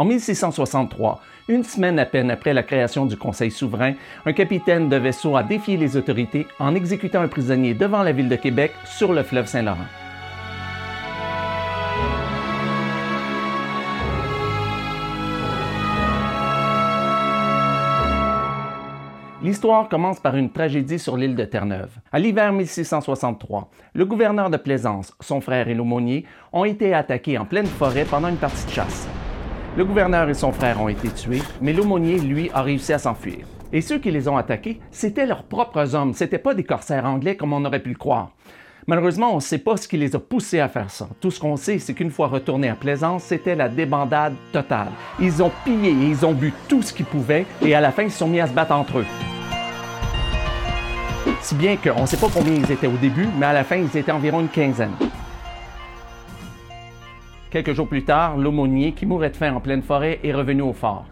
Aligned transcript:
En 0.00 0.06
1663, 0.06 1.20
une 1.48 1.62
semaine 1.62 1.98
à 1.98 2.06
peine 2.06 2.30
après 2.30 2.54
la 2.54 2.62
création 2.62 3.04
du 3.04 3.18
Conseil 3.18 3.50
souverain, 3.50 3.92
un 4.24 4.32
capitaine 4.32 4.88
de 4.88 4.96
vaisseau 4.96 5.36
a 5.36 5.42
défié 5.42 5.76
les 5.76 5.94
autorités 5.94 6.46
en 6.58 6.74
exécutant 6.74 7.20
un 7.20 7.28
prisonnier 7.28 7.74
devant 7.74 8.02
la 8.02 8.12
ville 8.12 8.30
de 8.30 8.36
Québec 8.36 8.72
sur 8.86 9.12
le 9.12 9.22
fleuve 9.22 9.44
Saint-Laurent. 9.44 9.76
L'histoire 19.42 19.90
commence 19.90 20.18
par 20.18 20.34
une 20.34 20.50
tragédie 20.50 20.98
sur 20.98 21.18
l'île 21.18 21.36
de 21.36 21.44
Terre-Neuve. 21.44 21.90
À 22.10 22.18
l'hiver 22.18 22.54
1663, 22.54 23.68
le 23.92 24.06
gouverneur 24.06 24.48
de 24.48 24.56
Plaisance, 24.56 25.12
son 25.20 25.42
frère 25.42 25.68
et 25.68 25.74
l'aumônier 25.74 26.24
ont 26.54 26.64
été 26.64 26.94
attaqués 26.94 27.36
en 27.36 27.44
pleine 27.44 27.66
forêt 27.66 28.06
pendant 28.06 28.28
une 28.28 28.36
partie 28.36 28.64
de 28.64 28.70
chasse. 28.70 29.06
Le 29.76 29.84
gouverneur 29.84 30.28
et 30.28 30.34
son 30.34 30.50
frère 30.50 30.80
ont 30.80 30.88
été 30.88 31.08
tués, 31.08 31.42
mais 31.60 31.72
l'aumônier, 31.72 32.18
lui, 32.18 32.50
a 32.52 32.62
réussi 32.62 32.92
à 32.92 32.98
s'enfuir. 32.98 33.46
Et 33.72 33.80
ceux 33.80 33.98
qui 33.98 34.10
les 34.10 34.26
ont 34.26 34.36
attaqués, 34.36 34.80
c'étaient 34.90 35.26
leurs 35.26 35.44
propres 35.44 35.94
hommes, 35.94 36.12
c'était 36.12 36.38
pas 36.38 36.54
des 36.54 36.64
corsaires 36.64 37.04
anglais 37.04 37.36
comme 37.36 37.52
on 37.52 37.64
aurait 37.64 37.78
pu 37.78 37.90
le 37.90 37.94
croire. 37.94 38.32
Malheureusement, 38.88 39.30
on 39.30 39.36
ne 39.36 39.40
sait 39.40 39.58
pas 39.58 39.76
ce 39.76 39.86
qui 39.86 39.96
les 39.96 40.16
a 40.16 40.18
poussés 40.18 40.58
à 40.58 40.68
faire 40.68 40.90
ça. 40.90 41.08
Tout 41.20 41.30
ce 41.30 41.38
qu'on 41.38 41.54
sait, 41.54 41.78
c'est 41.78 41.94
qu'une 41.94 42.10
fois 42.10 42.26
retournés 42.26 42.68
à 42.68 42.74
Plaisance, 42.74 43.22
c'était 43.22 43.54
la 43.54 43.68
débandade 43.68 44.34
totale. 44.52 44.88
Ils 45.20 45.40
ont 45.40 45.52
pillé 45.64 45.90
et 45.90 46.08
ils 46.08 46.26
ont 46.26 46.32
bu 46.32 46.52
tout 46.68 46.82
ce 46.82 46.92
qu'ils 46.92 47.06
pouvaient 47.06 47.46
et 47.62 47.72
à 47.72 47.80
la 47.80 47.92
fin, 47.92 48.02
ils 48.02 48.10
se 48.10 48.18
sont 48.18 48.28
mis 48.28 48.40
à 48.40 48.48
se 48.48 48.52
battre 48.52 48.72
entre 48.72 48.98
eux. 48.98 49.06
Si 51.42 51.54
bien 51.54 51.76
qu'on 51.76 52.00
ne 52.00 52.06
sait 52.06 52.16
pas 52.16 52.28
combien 52.34 52.54
ils 52.54 52.72
étaient 52.72 52.88
au 52.88 52.96
début, 52.96 53.28
mais 53.38 53.46
à 53.46 53.52
la 53.52 53.62
fin, 53.62 53.76
ils 53.76 53.96
étaient 53.96 54.10
environ 54.10 54.40
une 54.40 54.48
quinzaine. 54.48 54.90
Quelques 57.50 57.72
jours 57.72 57.88
plus 57.88 58.04
tard, 58.04 58.36
l'aumônier, 58.36 58.92
qui 58.92 59.06
mourait 59.06 59.30
de 59.30 59.36
faim 59.36 59.52
en 59.54 59.60
pleine 59.60 59.82
forêt, 59.82 60.20
est 60.22 60.32
revenu 60.32 60.62
au 60.62 60.72
fort. 60.72 61.04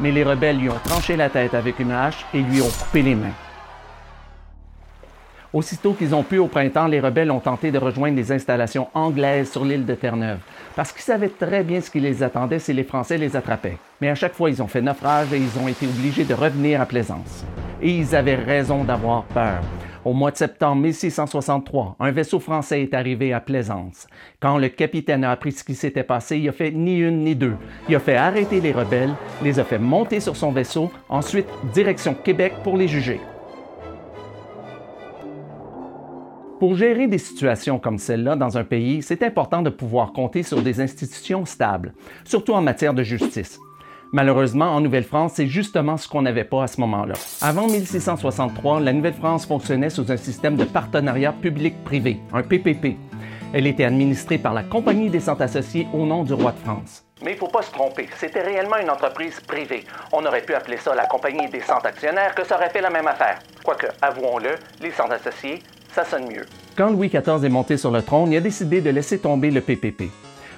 Mais 0.00 0.10
les 0.10 0.24
rebelles 0.24 0.58
lui 0.58 0.68
ont 0.68 0.80
tranché 0.82 1.14
la 1.14 1.30
tête 1.30 1.54
avec 1.54 1.78
une 1.78 1.92
hache 1.92 2.26
et 2.34 2.40
lui 2.40 2.60
ont 2.60 2.68
coupé 2.68 3.02
les 3.02 3.14
mains. 3.14 3.30
Aussitôt 5.52 5.92
qu'ils 5.92 6.16
ont 6.16 6.24
pu 6.24 6.38
au 6.38 6.48
printemps, 6.48 6.88
les 6.88 6.98
rebelles 6.98 7.30
ont 7.30 7.38
tenté 7.38 7.70
de 7.70 7.78
rejoindre 7.78 8.16
les 8.16 8.32
installations 8.32 8.88
anglaises 8.92 9.52
sur 9.52 9.64
l'île 9.64 9.86
de 9.86 9.94
Terre-Neuve, 9.94 10.40
parce 10.74 10.90
qu'ils 10.90 11.02
savaient 11.02 11.28
très 11.28 11.62
bien 11.62 11.80
ce 11.80 11.92
qui 11.92 12.00
les 12.00 12.24
attendait 12.24 12.58
si 12.58 12.72
les 12.72 12.82
Français 12.82 13.16
les 13.16 13.36
attrapaient. 13.36 13.78
Mais 14.00 14.10
à 14.10 14.16
chaque 14.16 14.34
fois, 14.34 14.50
ils 14.50 14.60
ont 14.60 14.66
fait 14.66 14.82
naufrage 14.82 15.32
et 15.32 15.38
ils 15.38 15.62
ont 15.62 15.68
été 15.68 15.86
obligés 15.86 16.24
de 16.24 16.34
revenir 16.34 16.80
à 16.80 16.86
Plaisance. 16.86 17.44
Et 17.80 17.90
ils 17.90 18.16
avaient 18.16 18.34
raison 18.34 18.82
d'avoir 18.82 19.22
peur. 19.26 19.60
Au 20.04 20.12
mois 20.12 20.30
de 20.30 20.36
septembre 20.36 20.82
1663, 20.82 21.96
un 21.98 22.10
vaisseau 22.10 22.38
français 22.38 22.82
est 22.82 22.92
arrivé 22.92 23.32
à 23.32 23.40
Plaisance. 23.40 24.06
Quand 24.38 24.58
le 24.58 24.68
capitaine 24.68 25.24
a 25.24 25.30
appris 25.30 25.52
ce 25.52 25.64
qui 25.64 25.74
s'était 25.74 26.02
passé, 26.02 26.36
il 26.36 26.46
a 26.46 26.52
fait 26.52 26.72
ni 26.72 26.98
une 26.98 27.24
ni 27.24 27.34
deux. 27.34 27.56
Il 27.88 27.96
a 27.96 28.00
fait 28.00 28.16
arrêter 28.16 28.60
les 28.60 28.72
rebelles, 28.72 29.14
les 29.42 29.58
a 29.58 29.64
fait 29.64 29.78
monter 29.78 30.20
sur 30.20 30.36
son 30.36 30.52
vaisseau, 30.52 30.90
ensuite 31.08 31.46
direction 31.72 32.12
Québec 32.12 32.52
pour 32.62 32.76
les 32.76 32.86
juger. 32.86 33.18
Pour 36.60 36.76
gérer 36.76 37.08
des 37.08 37.18
situations 37.18 37.78
comme 37.78 37.96
celle-là 37.96 38.36
dans 38.36 38.58
un 38.58 38.64
pays, 38.64 39.02
c'est 39.02 39.22
important 39.22 39.62
de 39.62 39.70
pouvoir 39.70 40.12
compter 40.12 40.42
sur 40.42 40.60
des 40.60 40.82
institutions 40.82 41.46
stables, 41.46 41.94
surtout 42.24 42.52
en 42.52 42.60
matière 42.60 42.92
de 42.92 43.02
justice. 43.02 43.58
Malheureusement, 44.14 44.66
en 44.66 44.80
Nouvelle-France, 44.80 45.32
c'est 45.34 45.48
justement 45.48 45.96
ce 45.96 46.06
qu'on 46.06 46.22
n'avait 46.22 46.44
pas 46.44 46.62
à 46.62 46.66
ce 46.68 46.80
moment-là. 46.82 47.14
Avant 47.40 47.66
1663, 47.66 48.78
la 48.78 48.92
Nouvelle-France 48.92 49.44
fonctionnait 49.44 49.90
sous 49.90 50.12
un 50.12 50.16
système 50.16 50.54
de 50.54 50.62
partenariat 50.62 51.32
public-privé, 51.32 52.20
un 52.32 52.44
PPP. 52.44 52.96
Elle 53.52 53.66
était 53.66 53.82
administrée 53.82 54.38
par 54.38 54.54
la 54.54 54.62
Compagnie 54.62 55.10
des 55.10 55.18
Centres 55.18 55.42
Associés 55.42 55.88
au 55.92 56.06
nom 56.06 56.22
du 56.22 56.32
roi 56.32 56.52
de 56.52 56.58
France. 56.58 57.04
Mais 57.24 57.32
il 57.32 57.34
ne 57.34 57.40
faut 57.40 57.48
pas 57.48 57.62
se 57.62 57.72
tromper, 57.72 58.06
c'était 58.16 58.42
réellement 58.42 58.76
une 58.80 58.88
entreprise 58.88 59.40
privée. 59.40 59.82
On 60.12 60.24
aurait 60.24 60.42
pu 60.42 60.54
appeler 60.54 60.76
ça 60.76 60.94
la 60.94 61.06
Compagnie 61.06 61.48
des 61.48 61.62
Centres 61.62 61.86
Actionnaires, 61.86 62.36
que 62.36 62.46
ça 62.46 62.54
aurait 62.54 62.70
fait 62.70 62.82
la 62.82 62.90
même 62.90 63.08
affaire. 63.08 63.40
Quoique, 63.64 63.88
avouons-le, 64.00 64.50
les 64.80 64.92
Centres 64.92 65.14
Associés, 65.14 65.60
ça 65.92 66.04
sonne 66.04 66.28
mieux. 66.28 66.46
Quand 66.76 66.90
Louis 66.90 67.08
XIV 67.08 67.44
est 67.44 67.48
monté 67.48 67.76
sur 67.76 67.90
le 67.90 68.00
trône, 68.02 68.30
il 68.30 68.36
a 68.36 68.40
décidé 68.40 68.80
de 68.80 68.90
laisser 68.90 69.18
tomber 69.18 69.50
le 69.50 69.60
PPP. 69.60 70.04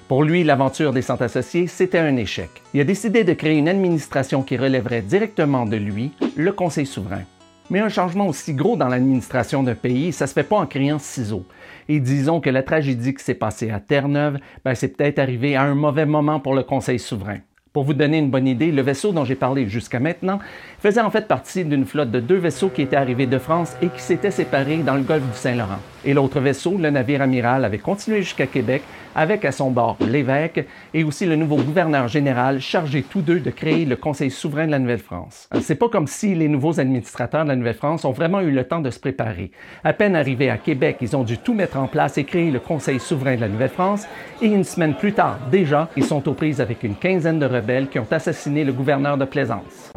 Pour 0.09 0.23
lui, 0.23 0.45
l'aventure 0.45 0.93
des 0.93 1.03
centres 1.03 1.25
associés, 1.25 1.67
c'était 1.67 1.99
un 1.99 2.17
échec. 2.17 2.49
Il 2.73 2.81
a 2.81 2.85
décidé 2.85 3.25
de 3.25 3.33
créer 3.33 3.59
une 3.59 3.69
administration 3.69 4.45
qui 4.45 4.57
relèverait 4.57 5.03
directement 5.03 5.67
de 5.67 5.77
lui, 5.77 6.13
le 6.37 6.53
Conseil 6.53 6.87
souverain. 6.87 7.23
Mais 7.71 7.81
un 7.81 7.89
changement 7.89 8.29
aussi 8.29 8.55
gros 8.55 8.77
dans 8.77 8.87
l'administration 8.87 9.65
d'un 9.65 9.75
pays, 9.75 10.13
ça 10.13 10.29
se 10.29 10.33
fait 10.33 10.45
pas 10.45 10.59
en 10.59 10.67
criant 10.67 11.01
ciseaux. 11.01 11.45
Et 11.89 11.99
disons 11.99 12.41
que 12.41 12.51
la 12.51 12.63
tragédie 12.63 13.15
qui 13.15 13.25
s'est 13.25 13.35
passée 13.35 13.71
à 13.71 13.81
Terre-Neuve, 13.81 14.39
ben, 14.65 14.77
c'est 14.77 14.97
peut-être 14.97 15.19
arrivé 15.19 15.57
à 15.57 15.63
un 15.63 15.75
mauvais 15.75 16.07
moment 16.07 16.39
pour 16.39 16.55
le 16.55 16.63
Conseil 16.63 17.01
souverain. 17.01 17.39
Pour 17.73 17.83
vous 17.83 17.95
donner 17.95 18.19
une 18.19 18.31
bonne 18.31 18.47
idée, 18.47 18.71
le 18.71 18.83
vaisseau 18.83 19.11
dont 19.11 19.25
j'ai 19.25 19.35
parlé 19.35 19.69
jusqu'à 19.69 19.99
maintenant 19.99 20.39
faisait 20.79 21.01
en 21.01 21.11
fait 21.11 21.27
partie 21.27 21.65
d'une 21.65 21.85
flotte 21.85 22.13
de 22.13 22.21
deux 22.21 22.39
vaisseaux 22.39 22.69
qui 22.69 22.83
étaient 22.83 22.95
arrivés 22.95 23.27
de 23.27 23.39
France 23.39 23.75
et 23.83 23.89
qui 23.89 24.01
s'étaient 24.01 24.31
séparés 24.31 24.79
dans 24.79 24.95
le 24.95 25.03
golfe 25.03 25.27
du 25.27 25.37
Saint-Laurent. 25.37 25.81
Et 26.07 26.15
l'autre 26.15 26.39
vaisseau, 26.39 26.79
le 26.79 26.89
navire 26.89 27.21
amiral, 27.21 27.65
avait 27.65 27.79
continué 27.79 28.23
jusqu'à 28.23 28.47
Québec 28.47 28.83
avec 29.17 29.45
à 29.45 29.51
son 29.51 29.73
bord 29.73 29.97
l'évêque 30.01 30.65
et 30.95 31.03
aussi 31.03 31.27
le 31.27 31.35
nouveau 31.35 31.57
gouverneur 31.57 32.07
général 32.07 32.61
chargé 32.61 33.03
tous 33.03 33.23
deux 33.23 33.41
de 33.41 33.51
créer 33.51 33.85
le 33.85 33.97
Conseil 33.97 34.31
souverain 34.31 34.67
de 34.67 34.71
la 34.71 34.79
Nouvelle-France. 34.79 35.49
C'est 35.61 35.75
pas 35.75 35.89
comme 35.89 36.07
si 36.07 36.37
les 36.37 36.47
nouveaux 36.47 36.79
administrateurs 36.79 37.43
de 37.43 37.49
la 37.49 37.57
Nouvelle-France 37.57 38.05
ont 38.05 38.13
vraiment 38.13 38.41
eu 38.41 38.53
le 38.53 38.63
temps 38.63 38.81
de 38.81 38.91
se 38.91 39.01
préparer. 39.01 39.51
À 39.83 39.93
peine 39.93 40.15
arrivés 40.15 40.49
à 40.49 40.59
Québec, 40.59 40.99
ils 41.01 41.17
ont 41.17 41.25
dû 41.25 41.39
tout 41.39 41.55
mettre 41.55 41.77
en 41.77 41.89
place 41.89 42.19
et 42.19 42.25
créer 42.25 42.53
le 42.53 42.61
Conseil 42.61 43.01
souverain 43.01 43.35
de 43.35 43.41
la 43.41 43.49
Nouvelle-France 43.49 44.07
et 44.41 44.47
une 44.47 44.65
semaine 44.65 44.95
plus 44.95 45.13
tard, 45.13 45.39
déjà, 45.51 45.89
ils 45.97 46.05
sont 46.05 46.29
aux 46.29 46.35
prises 46.35 46.61
avec 46.61 46.85
une 46.85 46.95
quinzaine 46.95 47.41
de 47.41 47.47
rebelles 47.47 47.89
qui 47.89 47.99
ont 47.99 48.07
assassiné 48.13 48.63
le 48.63 48.73
gouverneur 48.73 49.19
de 49.19 49.25
Plaisance. 49.25 49.93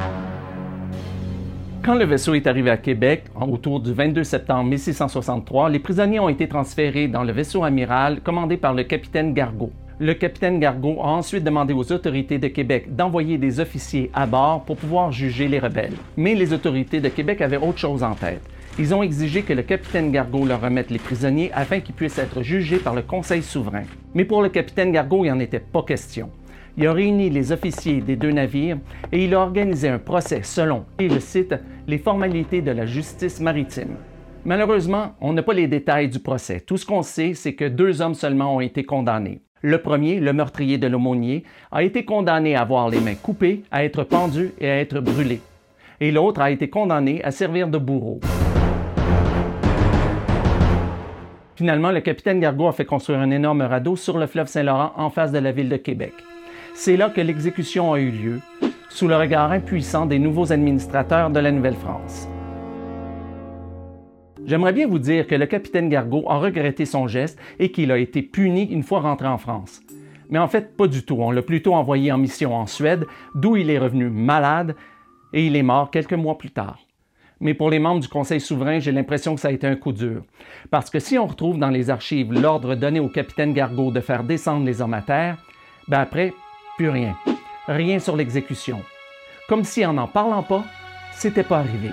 Quand 1.89 1.95
le 1.95 2.05
vaisseau 2.05 2.35
est 2.35 2.45
arrivé 2.45 2.69
à 2.69 2.77
Québec, 2.77 3.23
autour 3.33 3.79
du 3.79 3.91
22 3.91 4.23
septembre 4.23 4.69
1663, 4.69 5.71
les 5.71 5.79
prisonniers 5.79 6.19
ont 6.19 6.29
été 6.29 6.47
transférés 6.47 7.07
dans 7.07 7.23
le 7.23 7.31
vaisseau 7.31 7.63
amiral 7.63 8.21
commandé 8.21 8.57
par 8.57 8.75
le 8.75 8.83
capitaine 8.83 9.33
Gargot. 9.33 9.71
Le 9.97 10.13
capitaine 10.13 10.59
Gargot 10.59 11.01
a 11.01 11.07
ensuite 11.07 11.43
demandé 11.43 11.73
aux 11.73 11.91
autorités 11.91 12.37
de 12.37 12.47
Québec 12.47 12.95
d'envoyer 12.95 13.39
des 13.39 13.59
officiers 13.59 14.11
à 14.13 14.27
bord 14.27 14.65
pour 14.65 14.77
pouvoir 14.77 15.11
juger 15.11 15.47
les 15.47 15.57
rebelles. 15.57 15.95
Mais 16.15 16.35
les 16.35 16.53
autorités 16.53 17.01
de 17.01 17.09
Québec 17.09 17.41
avaient 17.41 17.57
autre 17.57 17.79
chose 17.79 18.03
en 18.03 18.13
tête. 18.13 18.47
Ils 18.77 18.93
ont 18.93 19.01
exigé 19.01 19.41
que 19.41 19.53
le 19.53 19.63
capitaine 19.63 20.11
Gargot 20.11 20.45
leur 20.45 20.61
remette 20.61 20.91
les 20.91 20.99
prisonniers 20.99 21.51
afin 21.55 21.79
qu'ils 21.79 21.95
puissent 21.95 22.19
être 22.19 22.43
jugés 22.43 22.77
par 22.77 22.93
le 22.93 23.01
Conseil 23.01 23.41
souverain. 23.41 23.85
Mais 24.13 24.25
pour 24.25 24.43
le 24.43 24.49
capitaine 24.49 24.91
Gargot, 24.91 25.25
il 25.25 25.29
n'y 25.29 25.31
en 25.31 25.39
était 25.39 25.57
pas 25.57 25.81
question 25.81 26.29
il 26.79 26.87
a 26.87 26.93
réuni 26.93 27.29
les 27.29 27.51
officiers 27.51 27.99
des 27.99 28.15
deux 28.15 28.31
navires 28.31 28.77
et 29.11 29.25
il 29.25 29.35
a 29.35 29.41
organisé 29.41 29.89
un 29.89 29.99
procès 29.99 30.43
selon, 30.43 30.85
et 30.97 31.09
je 31.09 31.19
cite, 31.19 31.53
les 31.87 31.97
formalités 31.97 32.61
de 32.61 32.71
la 32.71 32.85
justice 32.85 33.41
maritime. 33.41 33.97
Malheureusement, 34.45 35.13
on 35.19 35.33
n'a 35.33 35.43
pas 35.43 35.51
les 35.51 35.67
détails 35.67 36.07
du 36.07 36.19
procès. 36.19 36.61
Tout 36.61 36.77
ce 36.77 36.85
qu'on 36.85 37.01
sait, 37.01 37.33
c'est 37.33 37.53
que 37.53 37.65
deux 37.65 38.01
hommes 38.01 38.13
seulement 38.13 38.55
ont 38.55 38.61
été 38.61 38.85
condamnés. 38.85 39.41
Le 39.61 39.81
premier, 39.81 40.21
le 40.21 40.31
meurtrier 40.31 40.77
de 40.77 40.87
l'aumônier, 40.87 41.43
a 41.69 41.83
été 41.83 42.05
condamné 42.05 42.55
à 42.55 42.61
avoir 42.61 42.87
les 42.87 43.01
mains 43.01 43.15
coupées, 43.15 43.63
à 43.71 43.83
être 43.83 44.05
pendu 44.05 44.53
et 44.61 44.69
à 44.69 44.79
être 44.79 45.01
brûlé. 45.01 45.41
Et 45.99 46.11
l'autre 46.11 46.39
a 46.39 46.49
été 46.49 46.69
condamné 46.69 47.21
à 47.25 47.31
servir 47.31 47.67
de 47.67 47.77
bourreau. 47.77 48.21
Finalement, 51.57 51.91
le 51.91 51.99
capitaine 51.99 52.39
Gargot 52.39 52.69
a 52.69 52.71
fait 52.71 52.85
construire 52.85 53.19
un 53.19 53.31
énorme 53.31 53.63
radeau 53.63 53.97
sur 53.97 54.17
le 54.17 54.27
fleuve 54.27 54.47
Saint-Laurent 54.47 54.93
en 54.95 55.09
face 55.09 55.33
de 55.33 55.39
la 55.39 55.51
ville 55.51 55.67
de 55.67 55.75
Québec. 55.75 56.13
C'est 56.81 56.95
là 56.95 57.09
que 57.09 57.19
l'exécution 57.19 57.91
a 57.91 57.99
eu 57.99 58.09
lieu, 58.09 58.39
sous 58.87 59.09
le 59.09 59.17
regard 59.17 59.51
impuissant 59.51 60.05
des 60.05 60.17
nouveaux 60.17 60.53
administrateurs 60.53 61.29
de 61.29 61.41
la 61.41 61.51
Nouvelle-France. 61.51 62.29
J'aimerais 64.45 64.71
bien 64.71 64.87
vous 64.87 64.97
dire 64.97 65.27
que 65.27 65.35
le 65.35 65.45
capitaine 65.45 65.89
Gargot 65.89 66.23
a 66.29 66.37
regretté 66.37 66.85
son 66.85 67.09
geste 67.09 67.37
et 67.59 67.73
qu'il 67.73 67.91
a 67.91 67.97
été 67.97 68.21
puni 68.21 68.63
une 68.63 68.83
fois 68.83 69.01
rentré 69.01 69.27
en 69.27 69.37
France. 69.37 69.81
Mais 70.29 70.39
en 70.39 70.47
fait, 70.47 70.77
pas 70.77 70.87
du 70.87 71.03
tout. 71.03 71.17
On 71.19 71.31
l'a 71.31 71.41
plutôt 71.41 71.73
envoyé 71.73 72.13
en 72.13 72.17
mission 72.17 72.55
en 72.55 72.65
Suède, 72.65 73.05
d'où 73.35 73.57
il 73.57 73.69
est 73.69 73.77
revenu 73.77 74.09
malade 74.09 74.73
et 75.33 75.45
il 75.45 75.57
est 75.57 75.63
mort 75.63 75.91
quelques 75.91 76.13
mois 76.13 76.37
plus 76.37 76.51
tard. 76.51 76.79
Mais 77.41 77.53
pour 77.53 77.69
les 77.69 77.79
membres 77.79 77.99
du 77.99 78.07
Conseil 78.07 78.39
souverain, 78.39 78.79
j'ai 78.79 78.93
l'impression 78.93 79.35
que 79.35 79.41
ça 79.41 79.49
a 79.49 79.51
été 79.51 79.67
un 79.67 79.75
coup 79.75 79.91
dur. 79.91 80.23
Parce 80.71 80.89
que 80.89 80.99
si 80.99 81.17
on 81.17 81.27
retrouve 81.27 81.57
dans 81.57 81.71
les 81.71 81.89
archives 81.89 82.31
l'ordre 82.31 82.75
donné 82.75 83.01
au 83.01 83.09
capitaine 83.09 83.51
Gargot 83.51 83.91
de 83.91 83.99
faire 83.99 84.23
descendre 84.23 84.65
les 84.65 84.81
hommes 84.81 84.93
à 84.93 85.01
terre, 85.01 85.43
ben 85.89 85.99
après, 85.99 86.33
plus 86.79 86.89
rien. 86.89 87.13
Rien 87.67 87.99
sur 87.99 88.15
l'exécution. 88.15 88.81
Comme 89.49 89.65
si 89.65 89.85
en 89.85 89.91
n'en 89.91 90.07
parlant 90.07 90.43
pas, 90.43 90.63
c'était 91.13 91.43
pas 91.43 91.59
arrivé. 91.59 91.89